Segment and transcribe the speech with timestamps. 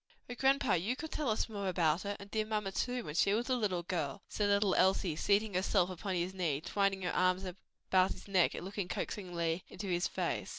[0.27, 3.35] "O grandpa, you could tell us more about her, and dear mamma too, when she
[3.35, 7.45] was a little girl!" said little Elsie, seating herself upon his knee, twining her arms
[7.91, 10.49] about his neck, and looking coaxingly into his face.